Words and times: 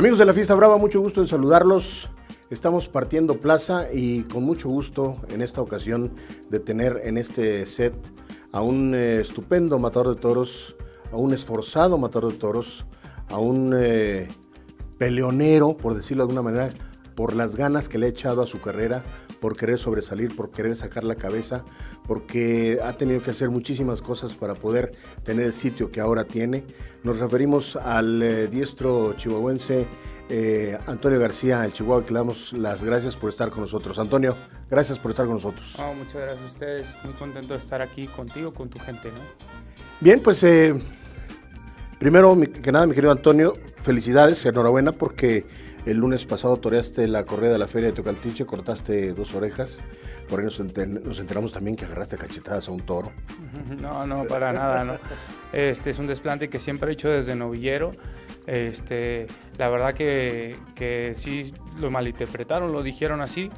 Amigos 0.00 0.18
de 0.18 0.24
la 0.24 0.32
Fiesta 0.32 0.54
Brava, 0.54 0.78
mucho 0.78 0.98
gusto 0.98 1.20
en 1.20 1.28
saludarlos. 1.28 2.08
Estamos 2.48 2.88
partiendo 2.88 3.34
plaza 3.34 3.92
y 3.92 4.22
con 4.22 4.44
mucho 4.44 4.70
gusto 4.70 5.18
en 5.28 5.42
esta 5.42 5.60
ocasión 5.60 6.12
de 6.48 6.58
tener 6.58 7.02
en 7.04 7.18
este 7.18 7.66
set 7.66 7.92
a 8.50 8.62
un 8.62 8.94
eh, 8.94 9.20
estupendo 9.20 9.78
matador 9.78 10.14
de 10.14 10.18
toros, 10.22 10.74
a 11.12 11.16
un 11.18 11.34
esforzado 11.34 11.98
matador 11.98 12.32
de 12.32 12.38
toros, 12.38 12.86
a 13.28 13.36
un 13.36 13.74
eh, 13.76 14.28
peleonero, 14.96 15.76
por 15.76 15.94
decirlo 15.94 16.24
de 16.24 16.32
alguna 16.32 16.50
manera, 16.50 16.70
por 17.20 17.36
las 17.36 17.54
ganas 17.54 17.90
que 17.90 17.98
le 17.98 18.06
ha 18.06 18.08
echado 18.08 18.42
a 18.42 18.46
su 18.46 18.62
carrera, 18.62 19.04
por 19.42 19.54
querer 19.54 19.78
sobresalir, 19.78 20.34
por 20.34 20.50
querer 20.50 20.74
sacar 20.74 21.04
la 21.04 21.16
cabeza, 21.16 21.66
porque 22.08 22.80
ha 22.82 22.94
tenido 22.94 23.22
que 23.22 23.32
hacer 23.32 23.50
muchísimas 23.50 24.00
cosas 24.00 24.32
para 24.32 24.54
poder 24.54 24.92
tener 25.22 25.44
el 25.44 25.52
sitio 25.52 25.90
que 25.90 26.00
ahora 26.00 26.24
tiene. 26.24 26.64
Nos 27.04 27.18
referimos 27.18 27.76
al 27.76 28.22
eh, 28.22 28.46
diestro 28.46 29.12
chihuahuense 29.18 29.86
eh, 30.30 30.78
Antonio 30.86 31.20
García, 31.20 31.62
el 31.62 31.74
Chihuahua, 31.74 32.06
que 32.06 32.14
le 32.14 32.20
damos 32.20 32.54
las 32.54 32.82
gracias 32.82 33.18
por 33.18 33.28
estar 33.28 33.50
con 33.50 33.60
nosotros. 33.60 33.98
Antonio, 33.98 34.34
gracias 34.70 34.98
por 34.98 35.10
estar 35.10 35.26
con 35.26 35.34
nosotros. 35.34 35.76
muchas 35.98 36.22
gracias 36.22 36.42
a 36.42 36.46
ustedes, 36.46 36.86
muy 37.04 37.12
contento 37.12 37.52
de 37.52 37.58
estar 37.58 37.82
aquí 37.82 38.06
contigo, 38.06 38.54
con 38.54 38.70
tu 38.70 38.78
gente. 38.78 39.10
¿no? 39.10 39.18
Bien, 40.00 40.22
pues 40.22 40.42
eh, 40.42 40.74
primero 41.98 42.34
que 42.62 42.72
nada, 42.72 42.86
mi 42.86 42.94
querido 42.94 43.12
Antonio, 43.12 43.52
felicidades, 43.82 44.42
enhorabuena 44.46 44.92
porque 44.92 45.44
el 45.86 45.96
lunes 45.96 46.24
pasado 46.24 46.56
toreaste 46.56 47.06
la 47.08 47.24
correa 47.24 47.50
de 47.50 47.58
la 47.58 47.68
feria 47.68 47.88
de 47.88 47.94
Tocaltiche, 47.94 48.44
cortaste 48.46 49.12
dos 49.12 49.34
orejas. 49.34 49.80
Por 50.28 50.40
ahí 50.40 50.46
nos, 50.46 51.18
enteramos 51.18 51.52
también 51.52 51.76
que 51.76 51.84
agarraste 51.84 52.16
cachetadas 52.16 52.68
a 52.68 52.72
un 52.72 52.80
toro. 52.80 53.12
No, 53.80 54.06
no, 54.06 54.24
para 54.24 54.52
nada, 54.52 54.84
no. 54.84 54.94
Este 55.52 55.90
es 55.90 55.98
un 55.98 56.06
desplante 56.06 56.48
que 56.48 56.60
siempre 56.60 56.90
he 56.90 56.92
hecho 56.92 57.08
desde 57.08 57.34
novillero. 57.34 57.92
Este, 58.46 59.26
la 59.58 59.70
verdad 59.70 59.94
que, 59.94 60.56
que 60.74 61.14
sí 61.16 61.52
lo 61.78 61.90
malinterpretaron, 61.90 62.72
lo 62.72 62.82
dijeron 62.82 63.20
así. 63.20 63.50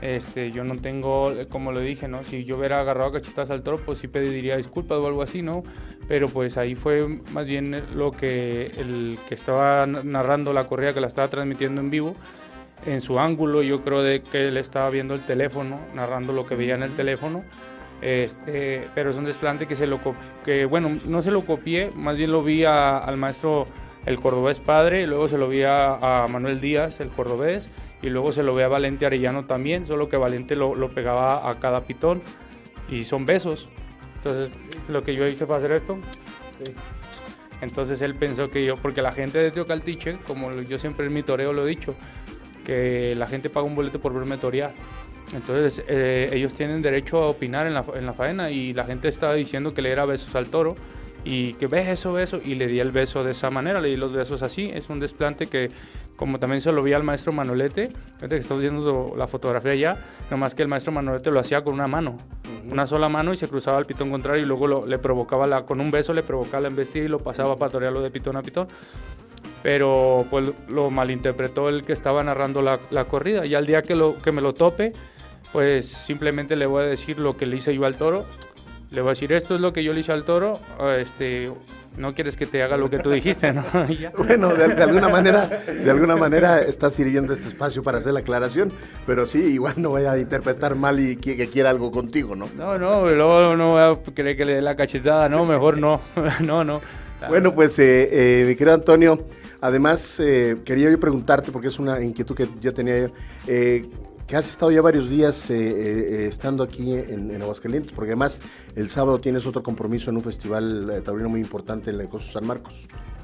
Este, 0.00 0.52
yo 0.52 0.62
no 0.62 0.76
tengo, 0.76 1.32
como 1.48 1.72
lo 1.72 1.80
dije. 1.80 2.08
Si 2.22 2.44
yo 2.44 2.58
hubiera 2.58 2.80
agarrado 2.80 3.12
cachetadas 3.12 3.50
al 3.50 3.62
toro, 3.62 3.78
pues 3.84 3.98
sí 3.98 4.08
pediría 4.08 4.56
disculpas 4.56 4.98
o 4.98 5.06
algo 5.06 5.22
así, 5.22 5.42
¿no? 5.42 5.64
Pero 6.06 6.28
pues 6.28 6.56
ahí 6.56 6.74
fue 6.74 7.06
más 7.32 7.48
bien 7.48 7.82
lo 7.94 8.12
que 8.12 8.66
el 8.76 9.18
que 9.28 9.34
estaba 9.34 9.86
narrando 9.86 10.52
la 10.52 10.66
corrida, 10.66 10.94
que 10.94 11.00
la 11.00 11.08
estaba 11.08 11.28
transmitiendo 11.28 11.80
en 11.80 11.90
vivo, 11.90 12.14
en 12.86 13.00
su 13.00 13.18
ángulo, 13.18 13.62
yo 13.62 13.82
creo 13.82 14.02
que 14.30 14.48
él 14.48 14.56
estaba 14.56 14.88
viendo 14.90 15.14
el 15.14 15.20
teléfono, 15.22 15.80
narrando 15.94 16.32
lo 16.32 16.46
que 16.46 16.54
veía 16.54 16.76
en 16.76 16.84
el 16.84 16.94
teléfono. 16.94 17.42
Este, 18.00 18.88
pero 18.94 19.10
es 19.10 19.16
un 19.16 19.24
desplante 19.24 19.66
que 19.66 19.74
se 19.74 19.88
lo 19.88 19.98
que 20.44 20.64
bueno, 20.66 21.00
no 21.04 21.20
se 21.20 21.32
lo 21.32 21.44
copié, 21.44 21.90
más 21.96 22.16
bien 22.16 22.30
lo 22.30 22.44
vi 22.44 22.64
al 22.64 23.16
maestro 23.16 23.66
el 24.06 24.20
cordobés 24.20 24.60
padre, 24.60 25.08
luego 25.08 25.26
se 25.26 25.36
lo 25.36 25.48
vi 25.48 25.64
a, 25.64 26.24
a 26.24 26.28
Manuel 26.28 26.60
Díaz, 26.60 27.00
el 27.00 27.08
cordobés, 27.08 27.68
y 28.02 28.10
luego 28.10 28.32
se 28.32 28.42
lo 28.42 28.54
ve 28.54 28.64
a 28.64 28.68
Valente 28.68 29.06
Arellano 29.06 29.44
también, 29.44 29.86
solo 29.86 30.08
que 30.08 30.16
Valente 30.16 30.54
lo, 30.56 30.88
pegaba 30.88 31.50
a 31.50 31.54
cada 31.56 31.80
pitón 31.80 32.22
y 32.90 33.04
son 33.04 33.26
besos. 33.26 33.68
Entonces, 34.18 34.52
lo 34.88 35.02
que 35.02 35.14
yo 35.14 35.26
hice 35.26 35.46
fue 35.46 35.56
hacer 35.56 35.72
esto. 35.72 35.98
Entonces 37.60 38.00
él 38.02 38.14
pensó 38.14 38.50
que 38.50 38.64
yo, 38.64 38.76
porque 38.76 39.02
la 39.02 39.12
gente 39.12 39.38
de 39.38 39.50
Teocaltiche, 39.50 40.16
como 40.26 40.52
yo 40.62 40.78
siempre 40.78 41.06
en 41.06 41.12
mi 41.12 41.22
toreo 41.22 41.52
lo 41.52 41.66
he 41.66 41.70
dicho, 41.70 41.94
que 42.64 43.14
la 43.16 43.26
gente 43.26 43.50
paga 43.50 43.66
un 43.66 43.74
boleto 43.74 43.98
por 43.98 44.14
verme 44.14 44.36
torear. 44.36 44.72
Entonces 45.34 45.84
eh, 45.88 46.30
ellos 46.32 46.54
tienen 46.54 46.80
derecho 46.82 47.22
a 47.22 47.26
opinar 47.26 47.66
en 47.66 47.74
la, 47.74 47.84
en 47.94 48.06
la 48.06 48.12
faena 48.12 48.50
y 48.50 48.72
la 48.72 48.84
gente 48.84 49.08
estaba 49.08 49.34
diciendo 49.34 49.74
que 49.74 49.82
le 49.82 49.90
era 49.90 50.06
besos 50.06 50.34
al 50.36 50.46
toro 50.46 50.76
y 51.24 51.54
que 51.54 51.66
ves 51.66 51.88
eso, 51.88 52.12
beso, 52.12 52.40
y 52.42 52.54
le 52.54 52.68
di 52.68 52.80
el 52.80 52.92
beso 52.92 53.24
de 53.24 53.32
esa 53.32 53.50
manera, 53.50 53.80
le 53.80 53.88
di 53.88 53.96
los 53.96 54.12
besos 54.12 54.42
así. 54.42 54.70
Es 54.72 54.88
un 54.88 55.00
desplante 55.00 55.46
que, 55.46 55.68
como 56.18 56.40
también 56.40 56.60
se 56.60 56.72
lo 56.72 56.82
vi 56.82 56.92
al 56.92 57.04
maestro 57.04 57.32
Manolete, 57.32 57.88
que 58.28 58.36
estamos 58.36 58.60
viendo 58.60 59.14
la 59.16 59.28
fotografía 59.28 59.74
ya, 59.76 59.96
nomás 60.30 60.52
que 60.52 60.62
el 60.62 60.68
maestro 60.68 60.92
Manolete 60.92 61.30
lo 61.30 61.38
hacía 61.38 61.62
con 61.62 61.74
una 61.74 61.86
mano, 61.86 62.18
una 62.70 62.88
sola 62.88 63.08
mano 63.08 63.32
y 63.32 63.36
se 63.36 63.46
cruzaba 63.46 63.78
al 63.78 63.86
pitón 63.86 64.10
contrario 64.10 64.42
y 64.42 64.46
luego 64.46 64.84
le 64.84 64.98
provocaba, 64.98 65.46
la, 65.46 65.64
con 65.64 65.80
un 65.80 65.92
beso 65.92 66.12
le 66.12 66.24
provocaba 66.24 66.62
la 66.62 66.68
embestida 66.68 67.04
y 67.04 67.08
lo 67.08 67.20
pasaba 67.20 67.56
para 67.56 67.70
torearlo 67.70 68.02
de 68.02 68.10
pitón 68.10 68.36
a 68.36 68.42
pitón. 68.42 68.66
Pero 69.62 70.26
pues 70.28 70.52
lo 70.68 70.90
malinterpretó 70.90 71.68
el 71.68 71.84
que 71.84 71.92
estaba 71.92 72.22
narrando 72.24 72.62
la, 72.62 72.80
la 72.90 73.04
corrida. 73.04 73.46
Y 73.46 73.54
al 73.54 73.66
día 73.66 73.82
que, 73.82 73.94
lo, 73.94 74.20
que 74.20 74.32
me 74.32 74.40
lo 74.40 74.54
tope, 74.54 74.92
pues 75.52 75.86
simplemente 75.86 76.56
le 76.56 76.66
voy 76.66 76.82
a 76.82 76.86
decir 76.86 77.18
lo 77.18 77.36
que 77.36 77.46
le 77.46 77.56
hice 77.56 77.74
yo 77.74 77.84
al 77.84 77.96
toro 77.96 78.24
le 78.90 79.02
voy 79.02 79.10
a 79.10 79.12
decir, 79.12 79.32
esto 79.32 79.54
es 79.54 79.60
lo 79.60 79.72
que 79.72 79.84
yo 79.84 79.92
le 79.92 80.00
hice 80.00 80.12
al 80.12 80.24
toro, 80.24 80.60
este, 80.98 81.52
no 81.98 82.14
quieres 82.14 82.36
que 82.36 82.46
te 82.46 82.62
haga 82.62 82.76
lo 82.76 82.88
que 82.88 82.98
tú 82.98 83.10
dijiste, 83.10 83.52
¿no? 83.52 83.64
bueno, 84.16 84.54
de, 84.54 84.82
alguna 84.82 85.08
manera, 85.08 85.46
de 85.46 85.90
alguna 85.90 86.16
manera 86.16 86.62
estás 86.62 86.94
sirviendo 86.94 87.32
este 87.32 87.48
espacio 87.48 87.82
para 87.82 87.98
hacer 87.98 88.12
la 88.12 88.20
aclaración, 88.20 88.72
pero 89.06 89.26
sí, 89.26 89.38
igual 89.38 89.74
no 89.76 89.90
vaya 89.90 90.12
a 90.12 90.18
interpretar 90.18 90.74
mal 90.74 91.00
y 91.00 91.16
que, 91.16 91.48
quiera 91.48 91.70
algo 91.70 91.90
contigo, 91.90 92.36
¿no? 92.36 92.46
No, 92.56 92.78
no, 92.78 93.08
luego 93.08 93.56
no 93.56 93.70
voy 93.70 93.82
a 93.82 94.14
querer 94.14 94.36
que 94.36 94.44
le 94.44 94.54
dé 94.54 94.62
la 94.62 94.76
cachetada, 94.76 95.28
no, 95.28 95.44
mejor 95.44 95.78
no, 95.78 96.00
no, 96.40 96.64
no. 96.64 96.80
Bueno, 97.28 97.52
pues, 97.52 97.78
eh, 97.78 98.08
eh, 98.12 98.44
mi 98.46 98.54
querido 98.54 98.74
Antonio, 98.74 99.18
además, 99.60 100.20
eh, 100.20 100.56
quería 100.64 100.88
yo 100.88 101.00
preguntarte, 101.00 101.50
porque 101.50 101.68
es 101.68 101.78
una 101.78 102.00
inquietud 102.00 102.36
que 102.36 102.46
ya 102.60 102.70
tenía 102.70 103.06
yo, 103.06 103.06
que 104.28 104.36
has 104.36 104.48
estado 104.50 104.70
ya 104.70 104.82
varios 104.82 105.08
días 105.08 105.48
eh, 105.48 105.56
eh, 105.56 105.70
eh, 105.70 106.26
estando 106.28 106.62
aquí 106.62 106.92
en, 106.92 107.30
en, 107.30 107.42
Aguascalientes, 107.42 107.92
porque 107.92 108.10
además 108.10 108.42
el 108.76 108.90
sábado 108.90 109.18
tienes 109.18 109.46
otro 109.46 109.62
compromiso 109.62 110.10
en 110.10 110.16
un 110.16 110.22
festival 110.22 111.02
taurino 111.02 111.30
muy 111.30 111.40
importante 111.40 111.90
en 111.90 111.96
la 111.96 112.04
Costa 112.04 112.32
San 112.32 112.46
Marcos. 112.46 112.74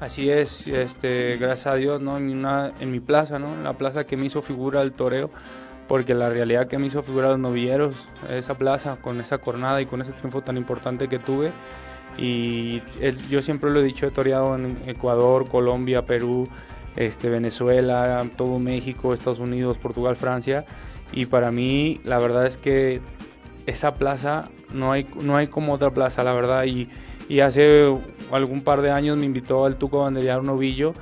Así 0.00 0.30
es, 0.30 0.66
este, 0.66 1.36
gracias 1.36 1.66
a 1.66 1.76
Dios, 1.76 2.00
¿no? 2.00 2.16
En, 2.16 2.44
en 2.80 2.90
mi 2.90 3.00
plaza, 3.00 3.38
¿no? 3.38 3.52
En 3.52 3.64
la 3.64 3.74
plaza 3.74 4.04
que 4.04 4.16
me 4.16 4.24
hizo 4.24 4.40
figura 4.40 4.80
el 4.80 4.94
toreo, 4.94 5.30
porque 5.88 6.14
la 6.14 6.30
realidad 6.30 6.68
que 6.68 6.78
me 6.78 6.86
hizo 6.86 7.02
figura 7.02 7.28
los 7.28 7.38
novilleros, 7.38 8.08
esa 8.30 8.54
plaza, 8.54 8.96
con 8.96 9.20
esa 9.20 9.36
cornada 9.36 9.82
y 9.82 9.86
con 9.86 10.00
ese 10.00 10.12
triunfo 10.12 10.40
tan 10.40 10.56
importante 10.56 11.06
que 11.08 11.18
tuve. 11.18 11.52
Y 12.16 12.80
yo 13.28 13.42
siempre 13.42 13.70
lo 13.70 13.80
he 13.80 13.82
dicho, 13.82 14.06
he 14.06 14.10
toreado 14.10 14.56
en 14.56 14.78
Ecuador, 14.86 15.48
Colombia, 15.48 16.02
Perú, 16.02 16.48
este, 16.96 17.28
Venezuela, 17.28 18.24
todo 18.38 18.58
México, 18.58 19.12
Estados 19.12 19.38
Unidos, 19.40 19.76
Portugal, 19.76 20.16
Francia 20.16 20.64
y 21.14 21.26
para 21.26 21.52
mí, 21.52 22.00
la 22.04 22.18
verdad 22.18 22.44
es 22.46 22.56
que 22.56 23.00
esa 23.66 23.94
plaza 23.94 24.48
no 24.72 24.90
hay, 24.90 25.06
no 25.22 25.36
hay 25.36 25.46
como 25.46 25.72
otra 25.72 25.90
plaza, 25.90 26.24
la 26.24 26.32
verdad. 26.32 26.64
Y, 26.64 26.88
hace 27.40 27.96
algún 28.32 28.62
par 28.62 28.82
de 28.82 28.90
años 28.90 29.16
me 29.16 29.24
invitó 29.24 29.64
al 29.64 29.76
Tuco 29.76 30.00
a 30.00 30.04
banderillar 30.04 30.42
un. 30.42 30.92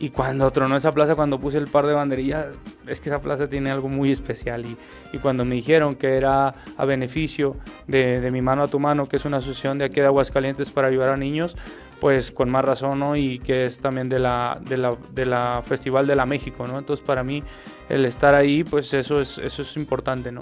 Y 0.00 0.08
cuando 0.08 0.50
tronó 0.50 0.76
esa 0.76 0.92
plaza, 0.92 1.14
cuando 1.14 1.38
puse 1.38 1.58
el 1.58 1.66
par 1.66 1.86
de 1.86 1.92
banderillas, 1.92 2.46
es 2.86 3.02
que 3.02 3.10
esa 3.10 3.20
plaza 3.20 3.48
tiene 3.48 3.70
algo 3.70 3.90
muy 3.90 4.10
especial. 4.10 4.64
Y, 4.64 4.78
y 5.12 5.18
cuando 5.18 5.44
me 5.44 5.56
dijeron 5.56 5.94
que 5.94 6.16
era 6.16 6.54
a 6.78 6.84
beneficio 6.86 7.56
de, 7.86 8.18
de, 8.22 8.30
Mi 8.30 8.40
Mano 8.40 8.62
a 8.62 8.68
Tu 8.68 8.80
Mano, 8.80 9.06
que 9.06 9.16
es 9.16 9.26
una 9.26 9.36
asociación 9.36 9.76
de 9.76 9.84
aquí 9.84 10.00
de 10.00 10.06
Aguascalientes 10.06 10.70
para 10.70 10.88
ayudar 10.88 11.10
a 11.10 11.18
niños, 11.18 11.54
pues 12.00 12.30
con 12.30 12.48
más 12.48 12.64
razón, 12.64 12.98
¿no? 12.98 13.14
Y 13.14 13.40
que 13.40 13.66
es 13.66 13.80
también 13.80 14.08
de 14.08 14.18
la, 14.18 14.58
de 14.64 14.78
la, 14.78 14.96
de 15.12 15.26
la 15.26 15.62
Festival 15.66 16.06
de 16.06 16.16
la 16.16 16.24
México, 16.24 16.66
¿no? 16.66 16.78
Entonces 16.78 17.04
para 17.04 17.22
mí 17.22 17.44
el 17.90 18.06
estar 18.06 18.34
ahí, 18.34 18.64
pues 18.64 18.94
eso 18.94 19.20
es, 19.20 19.36
eso 19.36 19.60
es 19.60 19.76
importante, 19.76 20.32
¿no? 20.32 20.40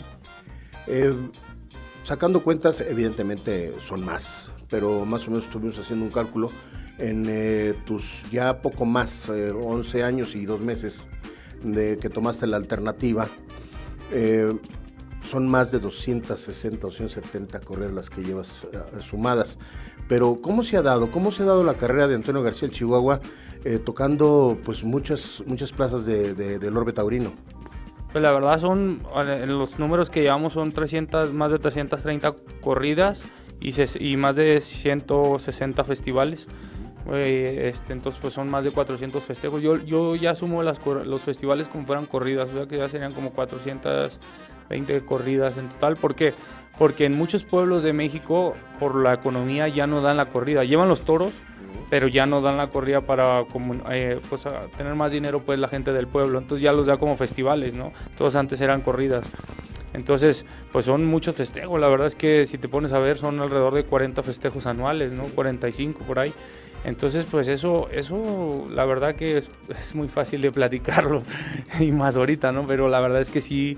Eh, 0.86 1.16
sacando 2.04 2.44
cuentas, 2.44 2.80
evidentemente 2.80 3.74
son 3.80 4.04
más, 4.04 4.52
pero 4.70 5.04
más 5.04 5.26
o 5.26 5.32
menos 5.32 5.47
estuvimos 5.47 5.77
haciendo 5.78 6.04
un 6.04 6.12
cálculo 6.12 6.53
en 6.98 7.27
eh, 7.28 7.74
tus 7.84 8.22
ya 8.30 8.60
poco 8.60 8.84
más, 8.84 9.28
11 9.28 9.98
eh, 9.98 10.03
años 10.03 10.34
y 10.34 10.47
dos 10.47 10.60
meses 10.60 11.09
de 11.62 11.98
que 11.98 12.09
tomaste 12.09 12.47
la 12.47 12.56
alternativa, 12.56 13.27
son 15.22 15.48
más 15.48 15.71
de 15.71 15.80
260 15.80 16.86
o 16.86 16.91
170 16.91 17.60
correas 17.60 17.92
las 17.92 18.09
que 18.09 18.22
llevas 18.22 18.66
sumadas. 19.04 19.59
Pero 20.09 20.39
¿cómo 20.41 20.62
se 20.62 20.77
ha 20.77 20.83
dado? 20.83 21.10
¿Cómo 21.10 21.30
se 21.30 21.42
ha 21.42 21.47
dado 21.47 21.62
la 21.62 21.74
carrera 21.74 22.09
de 22.09 22.15
Antonio 22.15 22.42
García 22.42 22.66
el 22.66 22.74
Chihuahua 22.74 23.21
eh, 23.65 23.78
tocando 23.78 24.59
pues 24.65 24.83
muchas, 24.83 25.42
muchas 25.47 25.71
plazas 25.72 26.06
de, 26.06 26.34
del 26.34 26.77
orbe 26.77 26.92
taurino? 26.92 27.33
Pues 28.10 28.24
la 28.24 28.33
verdad 28.33 28.59
son, 28.59 29.00
los 29.47 29.78
números 29.78 30.09
que 30.09 30.22
llevamos 30.22 30.54
son 30.54 30.72
300, 30.72 31.34
más 31.34 31.53
de 31.53 31.59
330 31.59 32.34
corridas 32.62 33.21
y, 33.60 33.74
y 34.00 34.16
más 34.16 34.34
de 34.34 34.62
160 34.62 35.84
festivales. 35.84 36.47
Este, 37.13 37.93
entonces 37.93 38.21
pues 38.21 38.34
son 38.34 38.51
más 38.51 38.65
de 38.65 38.71
400 38.71 39.22
festejos. 39.22 39.63
Yo, 39.63 39.77
yo 39.78 40.15
ya 40.16 40.34
sumo 40.34 40.63
las, 40.63 40.78
los 40.87 41.22
festivales 41.22 41.69
como 41.69 41.87
fueran 41.87 42.07
corridas, 42.07 42.49
o 42.51 42.53
sea 42.53 42.66
que 42.66 42.78
ya 42.78 42.89
serían 42.89 43.13
como 43.13 43.33
420 43.33 45.05
corridas 45.05 45.57
en 45.57 45.69
total. 45.69 45.97
¿Por 45.97 46.15
qué? 46.15 46.34
porque 46.78 47.05
en 47.05 47.15
muchos 47.15 47.43
pueblos 47.43 47.83
de 47.83 47.93
México 47.93 48.55
por 48.78 48.95
la 48.95 49.15
economía 49.15 49.69
ya 49.69 49.87
no 49.87 50.01
dan 50.01 50.16
la 50.16 50.27
corrida, 50.27 50.65
llevan 50.65 50.89
los 50.89 51.03
toros, 51.03 51.33
pero 51.91 52.07
ya 52.07 52.25
no 52.25 52.41
dan 52.41 52.57
la 52.57 52.69
corrida 52.69 53.01
para 53.01 53.43
eh, 53.91 54.21
pues, 54.28 54.45
tener 54.77 54.95
más 54.95 55.10
dinero 55.10 55.41
pues 55.45 55.59
la 55.59 55.69
gente 55.69 55.93
del 55.93 56.07
pueblo, 56.07 56.39
entonces 56.39 56.63
ya 56.63 56.72
los 56.72 56.87
da 56.87 56.97
como 56.97 57.16
festivales, 57.16 57.75
¿no? 57.75 57.93
Todos 58.16 58.37
antes 58.37 58.60
eran 58.60 58.81
corridas. 58.81 59.27
Entonces, 59.95 60.45
pues 60.71 60.84
son 60.84 61.07
muchos 61.07 61.34
festejos, 61.34 61.81
la 61.81 61.89
verdad 61.89 62.07
es 62.07 62.15
que 62.15 62.47
si 62.47 62.59
te 62.59 62.69
pones 62.69 62.93
a 62.93 62.99
ver 63.01 63.19
son 63.19 63.41
alrededor 63.41 63.75
de 63.75 63.83
40 63.83 64.22
festejos 64.22 64.66
anuales, 64.66 65.13
¿no? 65.13 65.25
45 65.25 66.05
por 66.05 66.21
ahí. 66.21 66.33
Entonces, 66.84 67.27
pues 67.30 67.48
eso, 67.48 67.89
eso 67.91 68.69
la 68.72 68.84
verdad 68.84 69.15
que 69.15 69.39
es, 69.39 69.51
muy 69.95 70.09
fácil 70.09 70.41
de 70.41 70.51
platicarlo 70.51 71.22
y 71.80 71.91
más 71.91 72.16
ahorita, 72.16 72.53
¿no? 72.53 72.66
Pero 72.66 72.89
la 72.89 73.01
verdad 73.01 73.21
es 73.21 73.30
que 73.30 73.41
sí, 73.41 73.77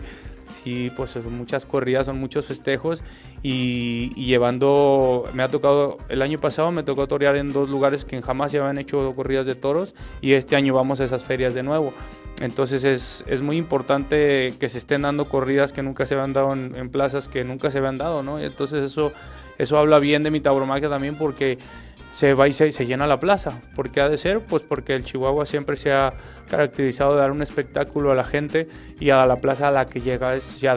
sí, 0.63 0.91
pues 0.97 1.11
son 1.13 1.33
muchas 1.37 1.67
corridas, 1.67 2.07
son 2.07 2.19
muchos 2.19 2.47
festejos 2.47 3.03
y, 3.43 4.11
llevando, 4.15 5.29
me 5.33 5.43
ha 5.43 5.49
tocado, 5.49 5.99
el 6.09 6.23
año 6.23 6.39
pasado 6.39 6.71
me 6.73 6.83
tocó 6.83 7.07
torear 7.07 7.37
en 7.37 7.53
dos 7.53 7.71
lugares 7.71 8.05
que 8.05 8.21
jamás 8.21 8.53
se 8.53 8.59
habían 8.59 8.79
hecho 8.79 9.13
corridas 9.15 9.47
de 9.47 9.55
toros 9.55 9.95
y 10.21 10.33
este 10.33 10.57
año 10.57 10.75
vamos 10.75 11.01
a 11.01 11.05
esas 11.05 11.25
ferias 11.25 11.55
de 11.55 11.63
nuevo. 11.63 11.95
Entonces 12.41 12.85
es, 12.85 13.23
es 13.27 13.43
muy 13.43 13.57
importante 13.57 14.55
que 14.59 14.69
se 14.71 14.79
estén 14.79 15.03
dando 15.03 15.29
corridas 15.29 15.73
que 15.73 15.83
nunca 15.83 16.07
se 16.07 16.15
habían 16.15 16.33
dado 16.33 16.55
en, 16.55 16.75
en 16.75 16.89
plazas 16.89 17.29
que 17.29 17.45
nunca 17.45 17.71
se 17.71 17.79
habían 17.79 17.99
dado, 17.99 18.23
¿no? 18.23 18.39
Entonces 18.39 18.83
eso, 18.83 19.13
eso 19.59 19.77
habla 19.77 19.99
bien 19.99 20.23
de 20.23 20.31
mi 20.31 20.41
tauromaquia 20.41 20.89
también 20.89 21.17
porque 21.17 21.59
se 22.13 22.35
va 22.35 22.49
y 22.49 22.53
se, 22.53 22.71
llena 22.85 23.07
la 23.07 23.21
plaza. 23.21 23.61
¿Por 23.75 23.91
qué 23.91 24.01
ha 24.01 24.09
de 24.09 24.19
ser? 24.19 24.41
Pues 24.41 24.63
porque 24.63 24.95
el 24.95 25.05
Chihuahua 25.05 25.47
siempre 25.47 25.77
se 25.77 25.93
ha 25.93 26.13
caracterizado 26.49 27.15
de 27.15 27.21
dar 27.21 27.31
un 27.31 27.43
espectáculo 27.43 28.11
a 28.11 28.15
la 28.15 28.25
gente 28.25 28.69
y 28.99 29.11
a 29.11 29.25
la 29.27 29.37
plaza 29.37 29.69
a 29.69 29.71
la 29.71 29.87
que 29.87 30.01
llega 30.01 30.35
es 30.35 30.61
ya 30.61 30.77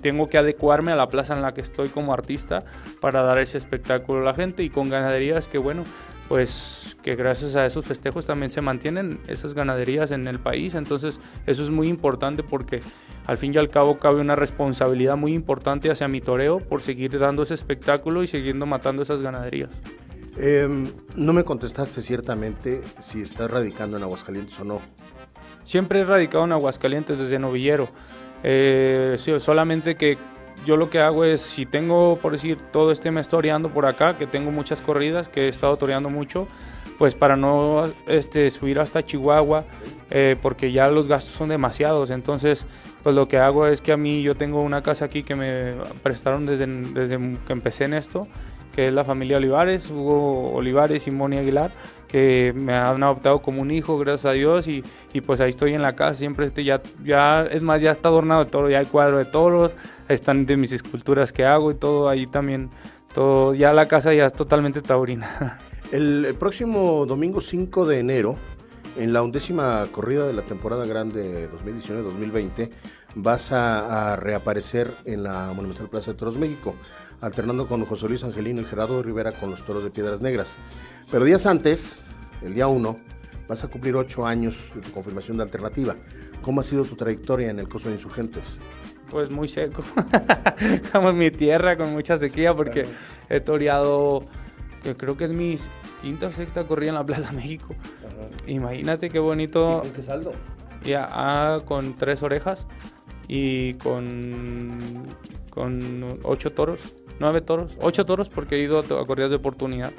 tengo 0.00 0.28
que 0.28 0.38
adecuarme 0.38 0.92
a 0.92 0.96
la 0.96 1.08
plaza 1.08 1.34
en 1.34 1.42
la 1.42 1.54
que 1.54 1.60
estoy 1.60 1.88
como 1.88 2.12
artista 2.12 2.64
para 3.00 3.22
dar 3.22 3.38
ese 3.38 3.58
espectáculo 3.58 4.20
a 4.20 4.24
la 4.24 4.34
gente 4.34 4.62
y 4.62 4.70
con 4.70 4.88
ganaderías 4.88 5.48
que 5.48 5.58
bueno, 5.58 5.82
pues 6.28 6.96
que 7.02 7.16
gracias 7.16 7.56
a 7.56 7.66
esos 7.66 7.84
festejos 7.84 8.26
también 8.26 8.50
se 8.50 8.60
mantienen 8.60 9.20
esas 9.26 9.54
ganaderías 9.54 10.12
en 10.12 10.28
el 10.28 10.38
país, 10.38 10.74
entonces 10.76 11.20
eso 11.46 11.64
es 11.64 11.70
muy 11.70 11.88
importante 11.88 12.44
porque 12.44 12.80
al 13.26 13.38
fin 13.38 13.52
y 13.52 13.58
al 13.58 13.70
cabo 13.70 13.98
cabe 13.98 14.20
una 14.20 14.36
responsabilidad 14.36 15.16
muy 15.16 15.32
importante 15.32 15.90
hacia 15.90 16.06
mi 16.06 16.20
toreo 16.20 16.58
por 16.58 16.82
seguir 16.82 17.18
dando 17.18 17.42
ese 17.42 17.54
espectáculo 17.54 18.22
y 18.22 18.28
siguiendo 18.28 18.66
matando 18.66 19.02
esas 19.02 19.20
ganaderías. 19.20 19.70
Em, 20.38 20.86
no 21.14 21.32
me 21.32 21.44
contestaste 21.44 22.02
ciertamente 22.02 22.82
si 23.00 23.22
estás 23.22 23.50
radicando 23.50 23.96
en 23.96 24.02
Aguascalientes 24.02 24.58
o 24.60 24.64
no. 24.64 24.80
Siempre 25.64 26.00
he 26.00 26.04
radicado 26.04 26.44
en 26.44 26.52
Aguascalientes 26.52 27.18
desde 27.18 27.38
novillero. 27.38 27.88
Eh, 28.42 29.16
solamente 29.38 29.96
que 29.96 30.18
yo 30.66 30.76
lo 30.76 30.90
que 30.90 31.00
hago 31.00 31.24
es, 31.24 31.40
si 31.40 31.64
tengo, 31.64 32.18
por 32.20 32.32
decir, 32.32 32.58
todo 32.70 32.92
este 32.92 33.10
mes 33.10 33.28
toreando 33.28 33.70
por 33.70 33.86
acá, 33.86 34.18
que 34.18 34.26
tengo 34.26 34.50
muchas 34.50 34.80
corridas, 34.82 35.28
que 35.28 35.46
he 35.46 35.48
estado 35.48 35.76
toreando 35.76 36.10
mucho, 36.10 36.46
pues 36.98 37.14
para 37.14 37.36
no 37.36 37.86
este, 38.06 38.50
subir 38.50 38.78
hasta 38.78 39.04
Chihuahua, 39.04 39.64
eh, 40.10 40.36
porque 40.42 40.70
ya 40.70 40.90
los 40.90 41.08
gastos 41.08 41.34
son 41.34 41.48
demasiados. 41.48 42.10
Entonces, 42.10 42.66
pues 43.02 43.14
lo 43.14 43.26
que 43.26 43.38
hago 43.38 43.66
es 43.66 43.80
que 43.80 43.92
a 43.92 43.96
mí 43.96 44.22
yo 44.22 44.34
tengo 44.34 44.60
una 44.60 44.82
casa 44.82 45.06
aquí 45.06 45.22
que 45.22 45.34
me 45.34 45.74
prestaron 46.02 46.44
desde 46.46 47.16
que 47.46 47.52
empecé 47.52 47.84
en 47.84 47.94
esto 47.94 48.28
que 48.76 48.88
es 48.88 48.92
la 48.92 49.04
familia 49.04 49.38
Olivares, 49.38 49.90
Hugo 49.90 50.52
Olivares 50.52 51.06
y 51.06 51.10
Moni 51.10 51.38
Aguilar, 51.38 51.70
que 52.08 52.52
me 52.54 52.74
han 52.74 53.02
adoptado 53.02 53.40
como 53.40 53.62
un 53.62 53.70
hijo, 53.70 53.98
gracias 53.98 54.26
a 54.26 54.32
Dios, 54.32 54.68
y, 54.68 54.84
y 55.14 55.22
pues 55.22 55.40
ahí 55.40 55.48
estoy 55.48 55.72
en 55.72 55.80
la 55.80 55.96
casa, 55.96 56.16
siempre 56.16 56.44
este, 56.44 56.62
ya, 56.62 56.82
ya, 57.02 57.46
es 57.46 57.62
más, 57.62 57.80
ya 57.80 57.92
está 57.92 58.10
adornado 58.10 58.44
de 58.44 58.50
todo, 58.50 58.68
ya 58.68 58.80
hay 58.80 58.84
cuadro 58.84 59.16
de 59.16 59.24
toros, 59.24 59.74
están 60.10 60.44
de 60.44 60.58
mis 60.58 60.72
esculturas 60.72 61.32
que 61.32 61.46
hago 61.46 61.70
y 61.70 61.74
todo, 61.76 62.10
ahí 62.10 62.26
también, 62.26 62.68
todo, 63.14 63.54
ya 63.54 63.72
la 63.72 63.86
casa 63.86 64.12
ya 64.12 64.26
es 64.26 64.34
totalmente 64.34 64.82
taurina. 64.82 65.56
El, 65.90 66.36
próximo 66.38 67.06
domingo 67.06 67.40
5 67.40 67.86
de 67.86 68.00
enero, 68.00 68.36
en 68.98 69.14
la 69.14 69.22
undécima 69.22 69.86
corrida 69.90 70.26
de 70.26 70.34
la 70.34 70.42
temporada 70.42 70.84
grande 70.84 71.48
2019-2020, 71.64 72.70
vas 73.14 73.52
a, 73.52 74.12
a 74.12 74.16
reaparecer 74.16 74.92
en 75.06 75.22
la 75.22 75.50
Monumental 75.54 75.88
Plaza 75.88 76.10
de 76.10 76.18
Toros 76.18 76.36
México 76.36 76.74
alternando 77.20 77.66
con 77.66 77.84
José 77.84 78.08
Luis 78.08 78.24
Angelino 78.24 78.60
y 78.60 78.64
Gerardo 78.64 79.02
Rivera 79.02 79.32
con 79.32 79.50
los 79.50 79.64
toros 79.64 79.84
de 79.84 79.90
Piedras 79.90 80.20
Negras. 80.20 80.56
Pero 81.10 81.24
días 81.24 81.46
antes, 81.46 82.00
el 82.42 82.54
día 82.54 82.66
1, 82.66 82.98
vas 83.48 83.64
a 83.64 83.68
cumplir 83.68 83.96
ocho 83.96 84.26
años 84.26 84.56
de 84.74 84.80
tu 84.80 84.90
confirmación 84.92 85.36
de 85.36 85.44
alternativa. 85.44 85.96
¿Cómo 86.42 86.60
ha 86.60 86.64
sido 86.64 86.84
tu 86.84 86.96
trayectoria 86.96 87.50
en 87.50 87.58
el 87.58 87.68
costo 87.68 87.88
de 87.88 87.96
insurgentes? 87.96 88.44
Pues 89.10 89.30
muy 89.30 89.48
seco. 89.48 89.82
Como 90.92 91.10
en 91.10 91.18
mi 91.18 91.30
tierra, 91.30 91.76
con 91.76 91.92
mucha 91.92 92.18
sequía, 92.18 92.54
porque 92.54 92.86
he 93.28 93.40
toreado, 93.40 94.22
que 94.82 94.96
creo 94.96 95.16
que 95.16 95.24
es 95.24 95.30
mi 95.30 95.58
quinta 96.02 96.26
o 96.26 96.32
sexta 96.32 96.64
corrida 96.64 96.90
en 96.90 96.94
la 96.96 97.06
Plaza 97.06 97.32
México. 97.32 97.74
Imagínate 98.46 99.08
qué 99.08 99.18
bonito. 99.18 99.78
¿Y 99.78 99.88
con 99.88 99.96
qué 99.96 100.02
saldo? 100.02 100.32
Ya, 100.84 101.08
ah, 101.10 101.58
con 101.64 101.94
tres 101.94 102.22
orejas 102.22 102.66
y 103.28 103.74
con, 103.74 105.04
con 105.50 106.18
ocho 106.22 106.50
toros 106.52 106.78
nueve 107.18 107.40
toros, 107.40 107.72
ocho 107.80 108.04
toros 108.06 108.28
porque 108.28 108.56
he 108.56 108.58
ido 108.60 108.78
a 108.78 109.06
corridas 109.06 109.30
de 109.30 109.36
oportunidad. 109.36 109.92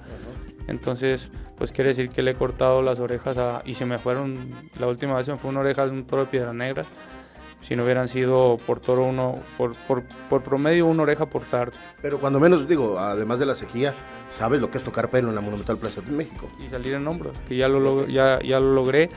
Entonces, 0.68 1.32
pues 1.58 1.72
quiere 1.72 1.90
decir 1.90 2.10
que 2.10 2.22
le 2.22 2.32
he 2.32 2.36
cortado 2.36 2.82
las 2.82 3.00
orejas 3.00 3.38
y 3.66 3.74
se 3.74 3.86
me 3.86 3.98
fueron, 3.98 4.54
la 4.78 4.88
última 4.88 5.16
vez 5.16 5.28
me 5.30 5.38
fue 5.38 5.50
una 5.50 5.62
oreja 5.62 5.86
de 5.86 5.92
un 5.92 6.06
toro 6.06 6.24
de 6.26 6.28
piedra 6.30 6.54
negra. 6.54 6.86
Si 7.62 7.76
no 7.76 7.84
hubieran 7.84 8.08
sido 8.08 8.60
por 8.66 8.80
toro 8.80 9.06
uno, 9.06 9.40
por, 9.58 9.76
por, 9.76 10.04
por 10.30 10.44
promedio 10.44 10.86
una 10.86 11.04
oreja 11.04 11.26
por 11.26 11.42
tarde. 11.44 11.74
Pero 12.02 12.20
cuando 12.20 12.40
menos, 12.40 12.68
digo, 12.68 13.00
además 13.00 13.40
de 13.40 13.46
la 13.46 13.56
sequía, 13.56 13.96
sabes 14.30 14.62
lo 14.62 14.70
que 14.70 14.78
es 14.78 14.84
tocar 14.84 15.10
pelo 15.10 15.30
en 15.30 15.36
la 15.36 15.42
Monumental 15.42 15.78
Plaza 15.78 16.02
de 16.02 16.12
México. 16.12 16.48
Y 16.64 16.70
salir 16.70 16.94
en 16.94 17.08
hombros, 17.08 17.34
que 17.48 17.58
ya 17.58 17.68
lo, 17.68 18.06
ya, 18.08 18.40
ya 18.42 18.60
lo 18.60 18.74
logré. 18.74 19.10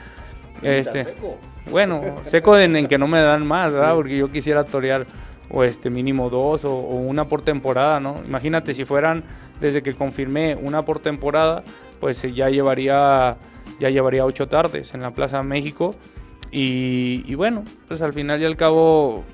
Este, 0.62 1.04
seco. 1.04 1.38
Bueno, 1.70 2.02
seco 2.24 2.58
en, 2.58 2.88
que 2.88 2.98
no 2.98 3.06
me 3.06 3.20
dan 3.20 3.46
más, 3.46 3.72
¿verdad? 3.72 3.94
Porque 3.94 4.16
yo 4.16 4.32
quisiera 4.32 4.64
torear 4.64 5.06
o 5.50 5.64
este 5.64 5.90
mínimo 5.90 6.30
dos 6.30 6.64
o, 6.64 6.74
una 6.74 7.24
por 7.24 7.42
temporada, 7.42 8.00
¿no? 8.00 8.16
Imagínate 8.26 8.74
si 8.74 8.84
fueran 8.84 9.22
desde 9.60 9.82
que 9.82 9.94
confirmé 9.94 10.56
una 10.56 10.82
por 10.82 11.00
temporada, 11.00 11.62
pues 12.00 12.22
eh, 12.24 12.32
ya 12.32 12.48
llevaría 12.48 13.36
ya 13.78 13.90
llevaría 13.90 14.24
ocho 14.24 14.46
tardes 14.46 14.94
en 14.94 15.02
la 15.02 15.10
Plaza 15.10 15.42
México 15.42 15.94
y, 16.52 17.34
bueno, 17.36 17.64
pues 17.86 18.02
al 18.02 18.12
final 18.12 18.42
y 18.42 18.44
al 18.44 18.56
cabo 18.56 19.24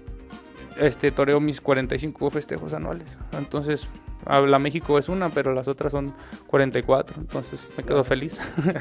este 0.79 1.11
toreo 1.11 1.41
mis 1.41 1.63
45 1.63 2.31
festejos 2.31 2.75
anuales. 2.75 3.07
Entonces, 3.37 3.89
la 4.27 4.59
México 4.59 4.99
es 4.99 5.09
una, 5.09 5.31
pero 5.31 5.55
las 5.55 5.67
otras 5.67 5.93
son 5.93 6.13
44, 6.47 7.17
entonces 7.19 7.67
me 7.77 7.85
quedo 7.85 8.05
feliz. 8.05 8.39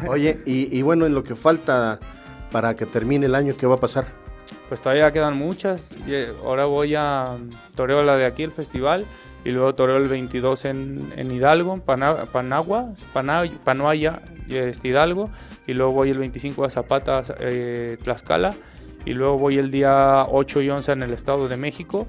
Oye, 0.10 0.42
y, 0.46 0.78
y 0.78 0.82
bueno, 0.82 1.06
en 1.06 1.14
lo 1.14 1.24
que 1.24 1.36
falta 1.36 2.00
para 2.52 2.76
que 2.76 2.86
termine 2.86 3.28
el 3.28 3.36
año, 3.36 3.54
¿qué 3.58 3.66
va 3.66 3.76
a 3.76 3.80
pasar? 3.80 4.25
Pues 4.68 4.82
todavía 4.82 5.12
quedan 5.12 5.38
muchas. 5.38 5.82
Eh, 6.08 6.34
ahora 6.44 6.66
voy 6.66 6.96
a 6.96 7.38
toreo 7.76 8.04
la 8.04 8.16
de 8.16 8.26
aquí, 8.26 8.44
el 8.44 8.52
festival, 8.52 9.06
y 9.44 9.52
luego 9.52 9.76
toreo 9.76 9.98
el 9.98 10.08
22 10.08 10.66
en, 10.66 11.14
en 11.16 11.32
Hidalgo, 11.32 11.80
Panagua, 11.80 12.94
Panoaya, 13.64 14.22
este 14.50 14.88
Hidalgo, 14.88 15.30
y 15.68 15.74
luego 15.74 15.92
voy 15.92 16.10
el 16.10 16.18
25 16.18 16.66
a 16.66 16.70
Zapata, 16.70 17.22
eh, 17.40 17.98
Tlaxcala, 18.04 18.56
y 19.06 19.14
luego 19.14 19.38
voy 19.38 19.58
el 19.58 19.70
día 19.70 20.26
8 20.28 20.62
y 20.62 20.70
11 20.70 20.92
en 20.94 21.04
el 21.04 21.14
Estado 21.14 21.48
de 21.48 21.58
México, 21.58 22.08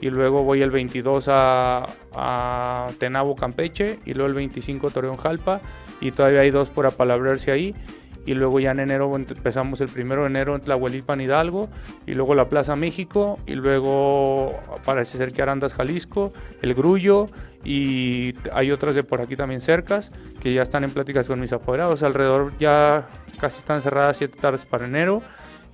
y 0.00 0.10
luego 0.10 0.42
voy 0.42 0.62
el 0.62 0.72
22 0.72 1.26
a, 1.28 1.86
a 2.16 2.88
Tenabo, 2.98 3.36
Campeche, 3.36 4.00
y 4.04 4.14
luego 4.14 4.28
el 4.28 4.34
25 4.34 4.90
Torreón 4.90 5.16
Jalpa, 5.16 5.60
y 6.00 6.10
todavía 6.10 6.40
hay 6.40 6.50
dos 6.50 6.68
por 6.68 6.86
apalabrarse 6.86 7.52
ahí 7.52 7.76
y 8.24 8.34
luego 8.34 8.60
ya 8.60 8.70
en 8.70 8.80
enero 8.80 9.14
empezamos 9.16 9.80
el 9.80 9.88
primero 9.88 10.22
de 10.22 10.28
enero 10.28 10.54
en 10.54 10.60
Tlahuelipan 10.60 11.20
Hidalgo 11.20 11.68
y 12.06 12.14
luego 12.14 12.34
la 12.34 12.48
Plaza 12.48 12.76
México 12.76 13.38
y 13.46 13.54
luego 13.54 14.52
parece 14.84 15.18
ser 15.18 15.32
que 15.32 15.42
Arandas 15.42 15.72
Jalisco, 15.74 16.32
el 16.60 16.74
Grullo 16.74 17.26
y 17.64 18.34
hay 18.52 18.70
otras 18.70 18.94
de 18.94 19.04
por 19.04 19.20
aquí 19.20 19.36
también 19.36 19.60
cercas 19.60 20.10
que 20.40 20.52
ya 20.52 20.62
están 20.62 20.84
en 20.84 20.90
pláticas 20.90 21.26
con 21.26 21.40
mis 21.40 21.52
apoderados, 21.52 22.02
alrededor 22.02 22.52
ya 22.58 23.08
casi 23.40 23.58
están 23.58 23.82
cerradas 23.82 24.16
siete 24.16 24.38
tardes 24.40 24.64
para 24.64 24.86
enero 24.86 25.22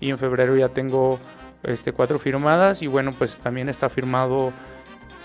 y 0.00 0.10
en 0.10 0.18
febrero 0.18 0.56
ya 0.56 0.68
tengo 0.68 1.18
este, 1.62 1.92
cuatro 1.92 2.18
firmadas 2.18 2.82
y 2.82 2.86
bueno 2.86 3.12
pues 3.16 3.38
también 3.38 3.68
está 3.68 3.88
firmado 3.88 4.52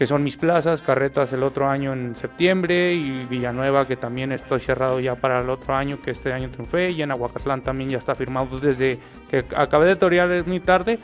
que 0.03 0.07
son 0.07 0.22
mis 0.22 0.36
plazas, 0.36 0.81
Carretas 0.81 1.31
el 1.31 1.43
otro 1.43 1.69
año 1.69 1.93
en 1.93 2.17
septiembre 2.17 2.93
y 2.93 3.24
Villanueva 3.24 3.88
que 3.88 3.95
también 3.95 4.33
estoy 4.33 4.60
cerrado 4.60 5.00
ya 5.00 5.15
para 5.15 5.39
el 5.39 5.50
otro 5.50 5.75
año 5.75 5.98
que 6.03 6.12
este 6.12 6.33
año 6.33 6.50
triunfé 6.50 6.91
y 6.91 7.01
en 7.03 7.12
Aguacatlán 7.12 7.62
también 7.62 7.89
ya 7.89 8.00
está 8.00 8.13
firmado 8.13 8.60
desde 8.60 9.00
que 9.31 9.45
acabé 9.55 9.88
de 9.88 9.95
torear 9.95 10.45
muy 10.45 10.60
tarde, 10.60 11.00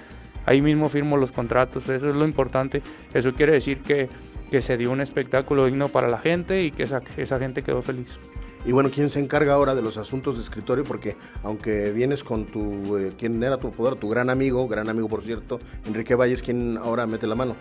ahí 0.45 0.61
mismo 0.61 0.89
firmo 0.89 1.15
los 1.15 1.31
contratos, 1.31 1.87
eso 1.87 2.09
es 2.09 2.13
lo 2.13 2.25
importante, 2.25 2.81
eso 3.13 3.31
quiere 3.31 3.53
decir 3.53 3.79
que, 3.79 4.09
que 4.51 4.61
se 4.61 4.75
dio 4.75 4.91
un 4.91 4.99
espectáculo 4.99 5.67
digno 5.67 5.87
para 5.87 6.09
la 6.09 6.17
gente 6.17 6.61
y 6.61 6.71
que 6.71 6.83
esa, 6.83 6.99
esa 7.15 7.39
gente 7.39 7.61
quedó 7.61 7.81
feliz. 7.81 8.19
Y 8.65 8.73
bueno, 8.73 8.89
¿quién 8.93 9.09
se 9.09 9.21
encarga 9.21 9.53
ahora 9.53 9.75
de 9.75 9.81
los 9.81 9.97
asuntos 9.97 10.35
de 10.35 10.43
escritorio? 10.43 10.83
Porque 10.83 11.15
aunque 11.43 11.93
vienes 11.93 12.21
con 12.21 12.43
tu, 12.43 12.97
eh, 12.97 13.13
¿quién 13.17 13.41
era 13.41 13.55
tu 13.59 13.71
poder? 13.71 13.95
Tu 13.95 14.09
gran 14.09 14.29
amigo, 14.29 14.67
gran 14.67 14.89
amigo 14.89 15.07
por 15.07 15.23
cierto, 15.23 15.57
Enrique 15.87 16.15
Valles, 16.15 16.41
¿quién 16.41 16.77
ahora 16.77 17.07
mete 17.07 17.27
la 17.27 17.35
mano? 17.35 17.55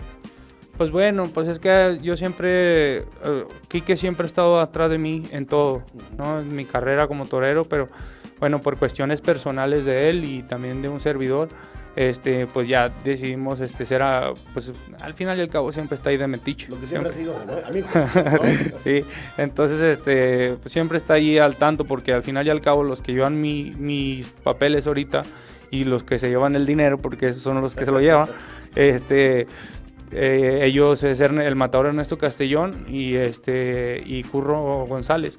Pues 0.79 0.93
bueno, 0.93 1.25
pues 1.35 1.49
es 1.49 1.59
que 1.59 1.99
yo 2.01 2.17
siempre, 2.17 3.01
uh, 3.01 3.49
Quique 3.67 3.97
siempre 3.97 4.25
ha 4.25 4.29
estado 4.29 4.61
atrás 4.61 4.89
de 4.91 4.97
mí 4.97 5.25
en 5.33 5.45
todo, 5.45 5.83
¿no? 6.17 6.39
En 6.39 6.55
mi 6.55 6.65
carrera 6.65 7.09
como 7.09 7.27
torero, 7.27 7.65
pero 7.65 7.89
bueno, 8.39 8.61
por 8.61 8.79
cuestiones 8.79 9.21
personales 9.21 9.85
de 9.85 10.09
él 10.09 10.25
y 10.25 10.45
también 10.45 10.81
de 10.81 10.89
un 10.89 11.01
servidor, 11.01 11.49
este, 11.97 12.47
pues 12.47 12.69
ya 12.69 12.91
decidimos 13.03 13.59
este, 13.59 13.85
ser, 13.85 14.03
a, 14.03 14.35
pues 14.55 14.73
al 15.01 15.15
final 15.15 15.37
y 15.39 15.41
al 15.41 15.49
cabo 15.49 15.73
siempre 15.73 15.97
está 15.97 16.11
ahí 16.11 16.17
de 16.17 16.29
metiche. 16.29 16.69
Lo 16.69 16.79
que 16.79 16.87
siempre, 16.87 17.13
sido, 17.13 17.35
sí, 18.85 19.05
entonces 19.37 19.81
este, 19.81 20.59
pues 20.63 20.73
siempre 20.73 20.97
está 20.97 21.15
ahí 21.15 21.39
al 21.39 21.57
tanto 21.57 21.87
porque 21.87 22.13
al 22.13 22.23
final 22.23 22.47
y 22.47 22.51
al 22.51 22.61
cabo 22.61 22.85
los 22.85 23.03
que 23.03 23.13
llevan 23.13 23.41
mi, 23.41 23.75
mis 23.77 24.29
papeles 24.29 24.87
ahorita 24.87 25.23
y 25.73 25.83
los 25.83 26.05
que 26.05 26.21
se 26.21 26.29
llevan 26.29 26.55
el 26.55 26.67
dinero, 26.67 26.99
porque 26.99 27.31
esos 27.31 27.43
son 27.43 27.61
los 27.61 27.75
que 27.75 27.85
se 27.85 27.91
lo 27.91 27.99
llevan, 27.99 28.29
este... 28.77 29.49
Eh, 30.11 30.61
ellos 30.63 31.03
es 31.03 31.21
el 31.21 31.57
matador 31.57 31.87
Ernesto 31.87 32.17
Castellón 32.17 32.87
y 32.89 33.15
este 33.17 34.03
y 34.05 34.23
Curro 34.23 34.87
González. 34.87 35.39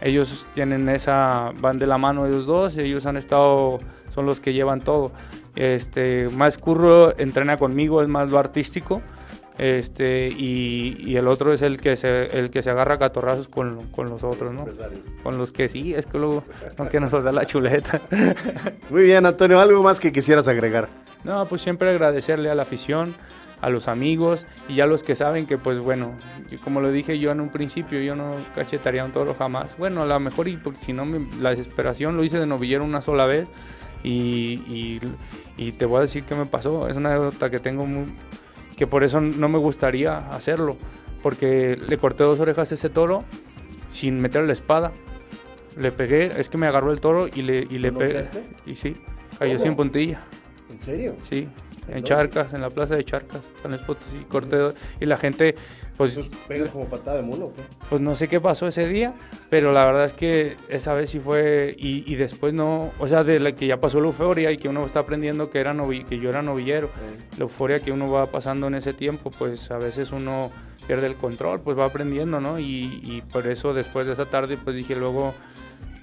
Ellos 0.00 0.46
tienen 0.54 0.88
esa 0.88 1.52
van 1.60 1.78
de 1.78 1.86
la 1.86 1.98
mano 1.98 2.26
ellos 2.26 2.46
dos, 2.46 2.76
ellos 2.78 3.06
han 3.06 3.16
estado 3.16 3.78
son 4.14 4.26
los 4.26 4.40
que 4.40 4.52
llevan 4.52 4.80
todo. 4.80 5.12
Este, 5.54 6.28
más 6.30 6.56
Curro 6.58 7.16
entrena 7.18 7.56
conmigo, 7.56 8.02
es 8.02 8.08
más 8.08 8.30
lo 8.30 8.38
artístico. 8.38 9.02
Este, 9.58 10.28
y, 10.28 11.16
el 11.16 11.28
otro 11.28 11.52
es 11.52 11.62
el 11.62 11.80
que 11.80 11.96
se, 11.96 12.26
el 12.38 12.50
que 12.50 12.62
se 12.62 12.70
agarra 12.70 12.98
catorrazos 12.98 13.48
con, 13.48 13.86
con 13.90 14.06
los 14.10 14.22
otros, 14.22 14.52
¿no? 14.52 14.66
Con 15.22 15.38
los 15.38 15.50
que 15.50 15.70
sí, 15.70 15.94
es 15.94 16.04
que 16.04 16.18
luego 16.18 16.44
no 16.78 16.88
que 16.90 17.00
nos 17.00 17.12
da 17.12 17.32
la 17.32 17.46
chuleta. 17.46 18.02
Muy 18.90 19.04
bien, 19.04 19.24
Antonio, 19.24 19.58
¿algo 19.58 19.82
más 19.82 19.98
que 19.98 20.12
quisieras 20.12 20.46
agregar? 20.46 20.88
No, 21.24 21.46
pues 21.46 21.62
siempre 21.62 21.90
agradecerle 21.90 22.50
a 22.50 22.54
la 22.54 22.62
afición, 22.62 23.14
a 23.60 23.70
los 23.70 23.88
amigos 23.88 24.46
y 24.68 24.76
ya 24.76 24.86
los 24.86 25.02
que 25.02 25.14
saben 25.14 25.46
que, 25.46 25.58
pues 25.58 25.78
bueno, 25.78 26.12
como 26.62 26.80
lo 26.80 26.92
dije 26.92 27.18
yo 27.18 27.32
en 27.32 27.40
un 27.40 27.50
principio, 27.50 28.00
yo 28.00 28.14
no 28.14 28.36
cachetaría 28.54 29.04
un 29.04 29.12
toro 29.12 29.34
jamás. 29.34 29.76
Bueno, 29.78 30.02
a 30.02 30.06
lo 30.06 30.20
mejor, 30.20 30.48
y 30.48 30.56
porque 30.56 30.80
si 30.80 30.92
no, 30.92 31.06
la 31.40 31.50
desesperación 31.50 32.16
lo 32.16 32.24
hice 32.24 32.38
de 32.38 32.46
novillero 32.46 32.84
una 32.84 33.00
sola 33.00 33.26
vez 33.26 33.46
y, 34.04 35.00
y, 35.56 35.72
te 35.72 35.84
voy 35.84 35.98
a 35.98 36.02
decir 36.02 36.24
qué 36.24 36.34
me 36.34 36.46
pasó. 36.46 36.88
Es 36.88 36.96
una 36.96 37.10
anécdota 37.14 37.50
que 37.50 37.58
tengo 37.58 37.86
muy, 37.86 38.04
que 38.76 38.86
por 38.86 39.02
eso 39.04 39.20
no 39.20 39.48
me 39.48 39.58
gustaría 39.58 40.18
hacerlo. 40.32 40.76
Porque 41.22 41.78
le 41.88 41.98
corté 41.98 42.22
dos 42.22 42.38
orejas 42.38 42.70
a 42.70 42.74
ese 42.74 42.88
toro 42.88 43.24
sin 43.90 44.20
meterle 44.20 44.48
la 44.48 44.52
espada. 44.52 44.92
Le 45.76 45.90
pegué, 45.90 46.30
es 46.38 46.48
que 46.48 46.58
me 46.58 46.66
agarró 46.66 46.92
el 46.92 47.00
toro 47.00 47.26
y 47.26 47.42
le, 47.42 47.66
y 47.68 47.78
le 47.78 47.90
pegué. 47.90 48.26
Y 48.64 48.76
sí, 48.76 48.96
cayó 49.38 49.58
sin 49.58 49.74
puntilla. 49.74 50.20
¿En 50.70 50.80
serio? 50.82 51.14
Sí, 51.28 51.48
en 51.88 52.04
Charcas, 52.04 52.52
en 52.52 52.60
la 52.60 52.70
plaza 52.70 52.96
de 52.96 53.04
Charcas, 53.04 53.40
San 53.62 53.74
y 53.74 54.24
corté. 54.24 54.68
Y 55.00 55.06
la 55.06 55.16
gente 55.16 55.54
pues, 55.96 56.18
pegas 56.46 56.70
como 56.70 56.84
patada 56.86 57.16
de 57.16 57.22
mono, 57.22 57.50
Pues 57.88 58.00
no 58.00 58.16
sé 58.16 58.28
qué 58.28 58.40
pasó 58.40 58.66
ese 58.66 58.86
día, 58.86 59.14
pero 59.48 59.72
la 59.72 59.84
verdad 59.84 60.04
es 60.04 60.12
que 60.12 60.56
esa 60.68 60.92
vez 60.92 61.10
sí 61.10 61.20
fue, 61.20 61.74
y, 61.78 62.14
después 62.16 62.52
no, 62.52 62.92
o 62.98 63.08
sea, 63.08 63.24
de 63.24 63.40
la 63.40 63.52
que 63.52 63.66
ya 63.66 63.80
pasó 63.80 64.00
la 64.00 64.08
euforia 64.08 64.50
y 64.50 64.56
que 64.56 64.68
uno 64.68 64.84
está 64.84 65.00
aprendiendo 65.00 65.50
que, 65.50 65.58
era 65.58 65.74
que 66.08 66.18
yo 66.18 66.28
era 66.28 66.42
novillero, 66.42 66.90
la 67.38 67.44
euforia 67.44 67.80
que 67.80 67.92
uno 67.92 68.10
va 68.10 68.30
pasando 68.30 68.66
en 68.66 68.74
ese 68.74 68.92
tiempo, 68.92 69.30
pues 69.30 69.70
a 69.70 69.78
veces 69.78 70.12
uno 70.12 70.50
pierde 70.86 71.06
el 71.06 71.16
control, 71.16 71.60
pues 71.60 71.78
va 71.78 71.86
aprendiendo, 71.86 72.40
¿no? 72.40 72.58
Y, 72.58 73.00
y 73.02 73.22
por 73.32 73.46
eso 73.46 73.72
después 73.72 74.06
de 74.06 74.12
esa 74.12 74.26
tarde, 74.26 74.56
pues 74.56 74.76
dije 74.76 74.94
luego, 74.94 75.34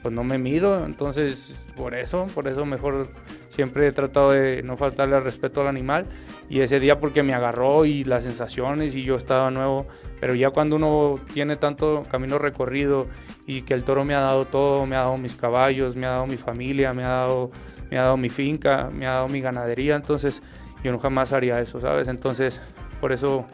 pues 0.04 0.14
no 0.14 0.26
me 0.26 0.38
mido, 0.38 0.86
entonces 0.86 1.66
por 1.78 1.96
eso, 1.96 2.28
por 2.36 2.50
eso 2.50 2.66
mejor 2.66 3.08
siempre 3.48 3.88
he 3.88 3.92
tratado 3.94 4.32
de 4.32 4.62
no 4.62 4.76
faltarle 4.76 5.16
al 5.16 5.24
respeto 5.24 5.62
al 5.62 5.68
animal 5.68 6.06
y 6.50 6.60
ese 6.60 6.82
día 6.82 7.00
porque 7.00 7.24
me 7.24 7.34
agarró 7.34 7.86
y 7.86 8.04
las 8.04 8.24
sensaciones 8.24 8.96
y 8.98 9.04
yo 9.04 9.16
estaba 9.16 9.50
nuevo, 9.50 9.88
pero 10.20 10.36
ya 10.36 10.50
cuando 10.50 10.76
uno 10.76 11.16
tiene 11.34 11.56
tanto 11.56 12.04
camino 12.12 12.38
recorrido 12.38 13.08
y 13.48 13.62
que 13.62 13.74
el 13.74 13.86
toro 13.86 14.04
me 14.04 14.14
ha 14.14 14.20
dado 14.20 14.44
todo, 14.44 14.86
me 14.86 14.98
ha 14.98 15.00
dado 15.00 15.18
mis 15.18 15.36
caballos, 15.36 15.96
me 15.96 16.06
ha 16.06 16.10
dado 16.10 16.28
mi 16.28 16.38
familia, 16.38 16.92
me 16.92 17.06
ha 17.06 17.10
dado, 17.10 17.52
me 17.90 17.98
ha 17.98 18.04
dado 18.04 18.18
mi 18.18 18.30
finca, 18.30 18.90
me 18.94 19.08
ha 19.08 19.12
dado 19.12 19.30
mi 19.30 19.40
ganadería, 19.40 19.96
entonces 19.96 20.42
yo 20.84 20.92
no 20.92 21.00
jamás 21.00 21.32
haría 21.32 21.62
eso, 21.62 21.80
¿sabes? 21.80 22.10
Entonces 22.10 22.62
por 23.00 23.14
eso 23.14 23.46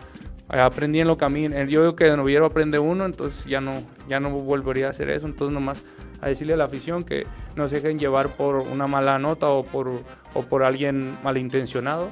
aprendí 0.48 1.00
en 1.00 1.08
lo 1.08 1.16
camino, 1.16 1.64
yo 1.66 1.96
que 1.96 2.06
de 2.06 2.18
noviero 2.18 2.48
aprende 2.48 2.80
uno, 2.80 3.06
entonces 3.06 3.46
ya 3.46 3.62
no, 3.62 3.74
ya 4.08 4.20
no 4.20 4.32
volvería 4.32 4.88
a 4.88 4.90
hacer 4.90 5.12
eso, 5.12 5.28
entonces 5.28 5.54
nomás 5.54 5.84
a 6.22 6.28
decirle 6.28 6.54
a 6.54 6.58
la 6.58 6.66
afición 6.66 7.04
que 7.04 7.26
no 7.56 7.68
se 7.68 7.76
dejen 7.76 8.00
llevar 8.00 8.36
por 8.36 8.56
una 8.56 8.88
mala 8.88 9.20
nota 9.20 9.48
o 9.50 9.64
por, 9.64 9.90
o 10.34 10.44
por 10.44 10.64
alguien 10.64 11.18
malintencionado 11.24 12.12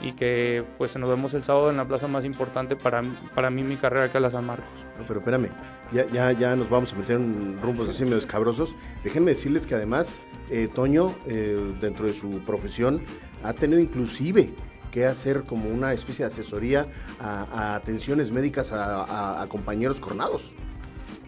y 0.00 0.12
que 0.12 0.64
pues 0.78 0.96
nos 0.96 1.08
vemos 1.08 1.32
el 1.34 1.42
sábado 1.42 1.70
en 1.70 1.76
la 1.76 1.84
plaza 1.84 2.08
más 2.08 2.24
importante 2.24 2.74
para, 2.76 3.02
para 3.34 3.50
mí 3.50 3.62
mi 3.62 3.76
carrera 3.76 4.10
que 4.10 4.18
es 4.18 4.22
la 4.22 4.30
San 4.30 4.44
Marcos. 4.44 4.66
No, 4.98 5.04
pero 5.06 5.20
espérame, 5.20 5.48
ya, 5.92 6.06
ya, 6.06 6.32
ya 6.32 6.56
nos 6.56 6.68
vamos 6.68 6.92
a 6.92 6.96
meter 6.96 7.16
en 7.16 7.60
rumbos 7.62 7.88
así 7.88 8.04
medio 8.04 8.18
escabrosos. 8.18 8.74
Déjenme 9.04 9.30
decirles 9.30 9.66
que 9.66 9.74
además 9.74 10.20
eh, 10.50 10.68
Toño, 10.74 11.14
eh, 11.26 11.58
dentro 11.80 12.06
de 12.06 12.12
su 12.12 12.40
profesión, 12.44 13.00
ha 13.44 13.52
tenido 13.52 13.80
inclusive 13.80 14.50
que 14.90 15.06
hacer 15.06 15.42
como 15.44 15.70
una 15.70 15.92
especie 15.92 16.24
de 16.24 16.32
asesoría 16.32 16.84
a, 17.20 17.76
atenciones 17.76 18.30
médicas 18.30 18.72
a, 18.72 19.40
a 19.40 19.46
compañeros 19.46 19.98
coronados. 20.00 20.42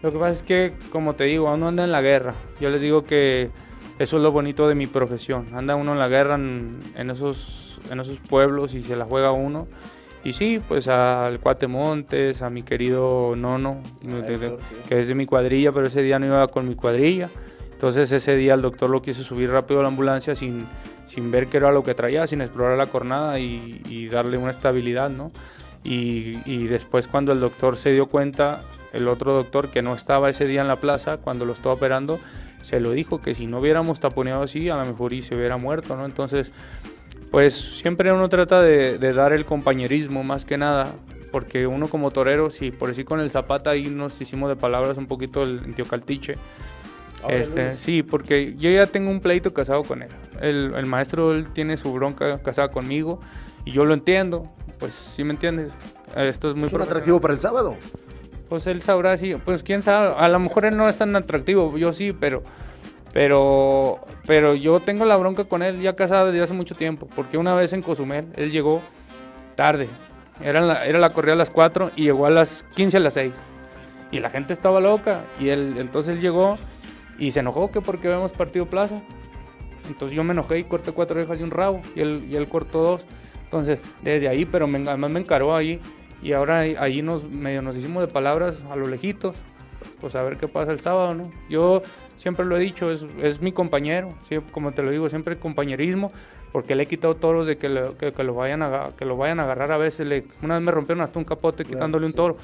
Lo 0.05 0.11
que 0.11 0.19
pasa 0.19 0.33
es 0.33 0.43
que, 0.43 0.71
como 0.91 1.15
te 1.15 1.23
digo, 1.23 1.51
uno 1.51 1.67
anda 1.67 1.83
en 1.83 1.91
la 1.91 1.99
guerra. 1.99 2.35
Yo 2.61 2.69
les 2.69 2.79
digo 2.79 3.03
que 3.03 3.49
eso 3.97 4.17
es 4.17 4.21
lo 4.21 4.31
bonito 4.31 4.67
de 4.67 4.75
mi 4.75 4.85
profesión. 4.85 5.47
Anda 5.51 5.75
uno 5.75 5.93
en 5.93 5.99
la 5.99 6.07
guerra 6.07 6.35
en, 6.35 7.09
esos, 7.09 7.81
en 7.89 7.99
esos 7.99 8.17
pueblos 8.29 8.75
y 8.75 8.83
se 8.83 8.95
la 8.95 9.05
juega 9.05 9.31
uno. 9.31 9.67
Y 10.23 10.33
sí, 10.33 10.61
pues 10.67 10.89
al 10.89 11.39
Cuate 11.39 11.65
Montes, 11.65 12.43
a 12.43 12.51
mi 12.51 12.61
querido 12.61 13.35
Nono, 13.35 13.81
que 14.87 14.99
es 15.01 15.07
de 15.07 15.15
mi 15.15 15.25
cuadrilla, 15.25 15.71
pero 15.71 15.87
ese 15.87 16.03
día 16.03 16.19
no 16.19 16.27
iba 16.27 16.47
con 16.49 16.69
mi 16.69 16.75
cuadrilla. 16.75 17.31
Entonces 17.71 18.11
ese 18.11 18.35
día 18.35 18.53
el 18.53 18.61
doctor 18.61 18.91
lo 18.91 19.01
quiso 19.01 19.23
subir 19.23 19.49
rápido 19.49 19.79
a 19.79 19.83
la 19.83 19.89
ambulancia 19.89 20.35
sin, 20.35 20.67
sin 21.07 21.31
ver 21.31 21.47
qué 21.47 21.57
era 21.57 21.71
lo 21.71 21.83
que 21.83 21.95
traía, 21.95 22.27
sin 22.27 22.41
explorar 22.41 22.77
la 22.77 22.85
cornada 22.85 23.39
y, 23.39 24.07
darle 24.11 24.37
una 24.37 24.51
estabilidad, 24.51 25.09
¿no? 25.09 25.31
Y, 25.83 26.37
y, 26.45 26.67
después 26.67 27.07
cuando 27.07 27.31
el 27.31 27.39
doctor 27.39 27.77
se 27.77 27.91
dio 27.91 28.05
cuenta, 28.05 28.61
el 28.95 29.07
otro 29.07 29.33
doctor 29.33 29.69
que 29.69 29.81
no 29.81 29.93
estaba 29.93 30.29
ese 30.29 30.45
día 30.45 30.61
en 30.61 30.67
la 30.67 30.79
plaza 30.79 31.17
cuando 31.17 31.45
lo 31.45 31.53
estaba 31.53 31.75
operando, 31.75 32.19
se 32.63 32.79
lo 32.79 32.91
dijo 32.91 33.21
que 33.21 33.35
si 33.35 33.45
no 33.45 33.59
hubiéramos 33.59 33.99
taponeado 33.99 34.43
así, 34.43 34.69
a 34.69 34.77
lo 34.77 34.85
mejor 34.85 35.13
y 35.13 35.21
se 35.21 35.35
hubiera 35.35 35.57
muerto, 35.57 35.95
¿no? 35.95 36.05
Entonces, 36.05 36.51
pues 37.29 37.53
siempre 37.53 38.11
uno 38.11 38.29
trata 38.29 38.61
de, 38.61 38.97
dar 38.97 39.33
el 39.33 39.45
compañerismo 39.45 40.23
más 40.23 40.45
que 40.45 40.57
nada, 40.57 40.95
porque 41.31 41.67
uno 41.67 41.87
como 41.87 42.09
torero, 42.11 42.49
si 42.49 42.71
por 42.71 42.89
decir 42.89 43.05
con 43.05 43.19
el 43.19 43.29
Zapata 43.29 43.71
ahí 43.71 43.87
nos 43.87 44.19
hicimos 44.21 44.49
de 44.49 44.55
palabras 44.55 44.97
un 44.97 45.07
poquito 45.07 45.43
el 45.43 45.75
tío 45.75 45.85
Caltiche. 45.85 46.37
Este, 47.27 47.75
sí, 47.77 48.03
porque 48.03 48.55
yo 48.55 48.69
ya 48.69 48.85
tengo 48.85 49.09
un 49.09 49.19
pleito 49.19 49.51
casado 49.53 49.83
con 49.83 50.03
él. 50.03 50.09
El, 50.41 50.73
el, 50.75 50.85
maestro 50.85 51.33
él 51.33 51.47
tiene 51.53 51.75
su 51.75 51.91
bronca 51.91 52.37
casada 52.43 52.69
conmigo 52.69 53.19
y 53.65 53.71
yo 53.71 53.85
lo 53.85 53.95
entiendo. 53.95 54.47
Pues 54.79 54.93
sí 54.93 55.23
me 55.23 55.31
entiendes. 55.31 55.71
Esto 56.15 56.51
es 56.51 56.55
muy 56.55 56.67
¿Es 56.67 56.73
un 56.73 56.81
atractivo 56.81 57.19
para 57.19 57.33
el 57.33 57.39
sábado. 57.39 57.75
Pues 58.49 58.67
él 58.67 58.81
sabrá 58.81 59.17
si, 59.17 59.35
pues 59.35 59.63
quién 59.63 59.81
sabe, 59.81 60.13
a 60.17 60.29
lo 60.29 60.39
mejor 60.39 60.65
él 60.65 60.77
no 60.77 60.87
es 60.87 60.97
tan 60.97 61.15
atractivo, 61.15 61.77
yo 61.77 61.93
sí, 61.93 62.11
pero 62.11 62.43
pero 63.11 64.01
pero 64.27 64.55
yo 64.55 64.79
tengo 64.81 65.05
la 65.05 65.15
bronca 65.15 65.45
con 65.45 65.63
él 65.63 65.81
ya 65.81 65.95
casado 65.95 66.27
desde 66.27 66.43
hace 66.43 66.53
mucho 66.53 66.75
tiempo, 66.75 67.07
porque 67.15 67.37
una 67.37 67.55
vez 67.55 67.73
en 67.73 67.81
Cozumel 67.81 68.27
él 68.35 68.51
llegó 68.51 68.81
tarde. 69.55 69.87
Era 70.43 70.59
la, 70.59 70.85
era 70.85 70.99
la 70.99 71.13
corrida 71.13 71.33
a 71.33 71.37
las 71.37 71.49
4 71.49 71.91
y 71.95 72.03
llegó 72.03 72.25
a 72.25 72.29
las 72.29 72.65
15 72.75 72.97
a 72.97 72.99
las 72.99 73.13
6. 73.13 73.33
Y 74.11 74.19
la 74.19 74.29
gente 74.29 74.53
estaba 74.53 74.81
loca 74.81 75.21
y 75.39 75.49
él 75.49 75.75
entonces 75.77 76.15
él 76.15 76.21
llegó 76.21 76.57
y 77.17 77.31
se 77.31 77.39
enojó 77.39 77.71
que 77.71 77.81
porque 77.81 78.07
habíamos 78.07 78.33
partido 78.33 78.65
plaza. 78.65 79.01
Entonces 79.87 80.15
yo 80.15 80.23
me 80.23 80.33
enojé 80.33 80.59
y 80.59 80.63
corté 80.63 80.91
cuatro 80.91 81.17
orejas 81.17 81.39
y 81.39 81.43
un 81.43 81.51
rabo 81.51 81.81
y 81.95 82.01
él, 82.01 82.25
y 82.29 82.35
él 82.35 82.47
cortó 82.47 82.81
dos. 82.81 83.05
Entonces, 83.45 83.79
desde 84.01 84.27
ahí, 84.27 84.43
pero 84.43 84.67
me, 84.67 84.77
además 84.89 85.11
me 85.11 85.19
encaró 85.19 85.55
ahí 85.55 85.79
y 86.21 86.33
ahora 86.33 86.59
ahí 86.59 87.01
nos 87.01 87.29
medio 87.29 87.61
nos 87.61 87.75
hicimos 87.75 88.05
de 88.05 88.11
palabras 88.11 88.55
a 88.71 88.75
lo 88.75 88.87
lejitos, 88.87 89.35
pues 90.01 90.15
a 90.15 90.23
ver 90.23 90.37
qué 90.37 90.47
pasa 90.47 90.71
el 90.71 90.79
sábado, 90.79 91.13
¿no? 91.13 91.31
Yo 91.49 91.83
siempre 92.17 92.45
lo 92.45 92.57
he 92.57 92.59
dicho, 92.59 92.91
es, 92.91 93.03
es 93.21 93.41
mi 93.41 93.51
compañero, 93.51 94.13
como 94.51 94.71
te 94.71 94.81
lo 94.81 94.91
digo, 94.91 95.09
siempre 95.09 95.37
compañerismo, 95.37 96.11
porque 96.55 96.73
le 96.73 96.83
he 96.83 96.85
quitado 96.85 97.15
toros 97.15 97.45
de 97.45 97.57
que, 97.57 97.67
que, 98.15 98.23
lo 98.23 98.33
vayan 98.33 98.61
a, 98.61 98.91
que 98.97 99.03
lo 99.03 99.17
vayan 99.17 99.41
a 99.41 99.43
agarrar 99.43 99.73
a 99.73 99.77
veces. 99.77 100.07
Le, 100.07 100.23
una 100.41 100.55
vez 100.55 100.63
me 100.63 100.71
rompieron 100.71 101.03
hasta 101.03 101.19
un 101.19 101.25
capote 101.25 101.65
quitándole 101.65 102.05
un 102.05 102.13
toro. 102.13 102.37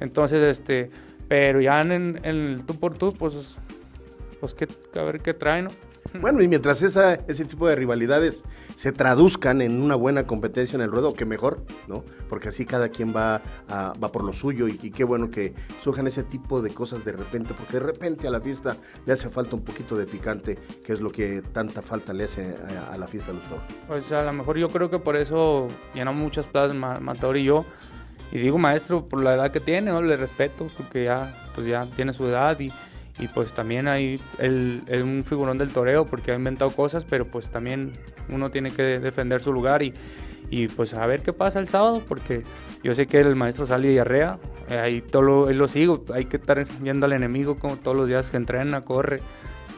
Entonces, 0.00 0.40
este, 0.42 0.90
pero 1.28 1.60
ya 1.60 1.80
en, 1.82 2.20
el 2.24 2.62
tú 2.66 2.80
por 2.80 2.96
tú, 2.96 3.12
pues, 3.12 3.58
pues 4.40 4.54
que, 4.54 4.66
a 4.98 5.02
ver 5.02 5.20
qué 5.20 5.34
trae, 5.34 5.60
¿no? 5.60 5.68
Bueno, 6.20 6.42
y 6.42 6.48
mientras 6.48 6.82
esa, 6.82 7.14
ese 7.28 7.44
tipo 7.44 7.68
de 7.68 7.76
rivalidades 7.76 8.44
se 8.76 8.92
traduzcan 8.92 9.62
en 9.62 9.80
una 9.80 9.94
buena 9.94 10.26
competencia 10.26 10.76
en 10.76 10.82
el 10.82 10.90
ruedo, 10.90 11.14
que 11.14 11.24
mejor, 11.24 11.64
¿no? 11.88 12.04
Porque 12.28 12.48
así 12.48 12.66
cada 12.66 12.88
quien 12.88 13.14
va, 13.14 13.40
va 13.70 14.12
por 14.12 14.24
lo 14.24 14.32
suyo 14.32 14.68
y, 14.68 14.90
qué 14.90 15.04
bueno 15.04 15.30
que 15.30 15.54
surjan 15.82 16.06
ese 16.06 16.22
tipo 16.22 16.62
de 16.62 16.70
cosas 16.70 17.04
de 17.04 17.12
repente, 17.12 17.54
porque 17.54 17.74
de 17.74 17.80
repente 17.80 18.28
a 18.28 18.30
la 18.30 18.40
fiesta 18.40 18.76
le 19.06 19.12
hace 19.12 19.28
falta 19.28 19.56
un 19.56 19.62
poquito 19.62 19.96
de 19.96 20.06
picante, 20.06 20.58
que 20.84 20.92
es 20.92 21.00
lo 21.00 21.10
que 21.10 21.42
tanta 21.52 21.82
falta 21.82 22.12
le 22.12 22.24
hace 22.24 22.54
a, 22.90 22.96
la 22.96 23.06
fiesta 23.06 23.32
de 23.32 23.38
los 23.38 23.48
toros. 23.48 23.64
Pues 23.86 24.12
a 24.12 24.22
lo 24.24 24.32
mejor 24.32 24.58
yo 24.58 24.68
creo 24.68 24.90
que 24.90 24.98
por 24.98 25.16
eso 25.16 25.68
llenamos 25.94 26.20
muchas 26.20 26.46
plazas, 26.46 26.76
Matador 26.76 27.36
y 27.36 27.44
yo. 27.44 27.64
Y 28.32 28.38
digo 28.38 28.58
maestro 28.58 29.08
por 29.08 29.22
la 29.22 29.34
edad 29.34 29.50
que 29.50 29.58
tiene, 29.58 29.90
¿no? 29.90 30.00
Le 30.02 30.16
respeto, 30.16 30.68
porque 30.76 31.04
ya, 31.04 31.50
pues 31.54 31.66
ya 31.66 31.88
tiene 31.96 32.12
su 32.12 32.26
edad 32.26 32.58
y 32.60 32.72
y 33.20 33.28
pues 33.28 33.52
también 33.52 33.86
hay 33.86 34.20
el, 34.38 34.82
un 34.90 35.24
figurón 35.24 35.58
del 35.58 35.70
toreo 35.70 36.06
porque 36.06 36.32
ha 36.32 36.34
inventado 36.34 36.70
cosas, 36.70 37.04
pero 37.08 37.26
pues 37.26 37.50
también 37.50 37.92
uno 38.30 38.50
tiene 38.50 38.70
que 38.70 38.82
defender 38.98 39.42
su 39.42 39.52
lugar 39.52 39.82
y, 39.82 39.92
pues 40.74 40.94
a 40.94 41.06
ver 41.06 41.22
qué 41.22 41.32
pasa 41.32 41.60
el 41.60 41.68
sábado 41.68 42.02
porque 42.08 42.42
yo 42.82 42.94
sé 42.94 43.06
que 43.06 43.20
el 43.20 43.36
maestro 43.36 43.66
sale 43.66 43.92
y 43.92 43.98
arrea, 43.98 44.38
eh, 44.68 44.78
ahí 44.78 45.00
todo 45.00 45.22
lo, 45.22 45.52
lo 45.52 45.68
sigo, 45.68 46.04
hay 46.12 46.24
que 46.24 46.38
estar 46.38 46.66
viendo 46.80 47.06
al 47.06 47.12
enemigo 47.12 47.56
como 47.56 47.76
todos 47.76 47.96
los 47.96 48.08
días 48.08 48.30
que 48.30 48.36
entrena, 48.36 48.80
corre, 48.80 49.20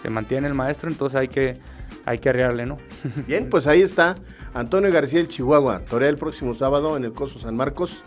se 0.02 0.08
mantiene 0.08 0.46
el 0.46 0.54
maestro, 0.54 0.88
entonces 0.88 1.20
hay 1.20 1.28
que 1.28 1.58
hay 2.04 2.18
que 2.18 2.30
arrearle, 2.30 2.66
¿no? 2.66 2.78
Bien, 3.26 3.48
pues 3.50 3.66
ahí 3.66 3.82
está 3.82 4.14
Antonio 4.54 4.90
García 4.92 5.18
del 5.18 5.28
Chihuahua, 5.28 5.80
torea 5.80 6.08
el 6.08 6.16
próximo 6.16 6.54
sábado 6.54 6.96
en 6.96 7.04
el 7.04 7.12
Coso 7.12 7.38
San 7.38 7.56
Marcos 7.56 8.04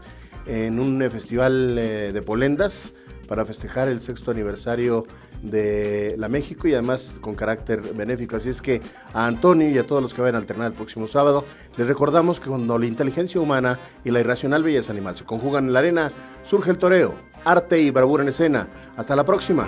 en 0.47 0.79
un 0.79 1.01
eh, 1.01 1.09
festival 1.09 1.77
eh, 1.77 2.11
de 2.13 2.21
polendas 2.21 2.93
para 3.27 3.45
festejar 3.45 3.87
el 3.87 4.01
sexto 4.01 4.31
aniversario 4.31 5.03
de 5.41 6.15
la 6.17 6.27
México 6.27 6.67
y 6.67 6.73
además 6.73 7.15
con 7.21 7.35
carácter 7.35 7.81
benéfico. 7.93 8.35
Así 8.35 8.49
es 8.49 8.61
que 8.61 8.81
a 9.13 9.25
Antonio 9.25 9.69
y 9.69 9.77
a 9.77 9.85
todos 9.85 10.01
los 10.01 10.13
que 10.13 10.21
vayan 10.21 10.35
a 10.35 10.39
alternar 10.39 10.67
el 10.67 10.73
próximo 10.73 11.07
sábado, 11.07 11.45
les 11.77 11.87
recordamos 11.87 12.39
que 12.39 12.49
cuando 12.49 12.77
la 12.77 12.85
inteligencia 12.85 13.39
humana 13.41 13.79
y 14.03 14.11
la 14.11 14.19
irracional 14.19 14.63
belleza 14.63 14.91
animal 14.91 15.15
se 15.15 15.25
conjugan 15.25 15.65
en 15.65 15.73
la 15.73 15.79
arena, 15.79 16.11
surge 16.43 16.71
el 16.71 16.77
toreo, 16.77 17.15
arte 17.43 17.79
y 17.79 17.91
bravura 17.91 18.23
en 18.23 18.29
escena. 18.29 18.67
Hasta 18.97 19.15
la 19.15 19.23
próxima. 19.23 19.67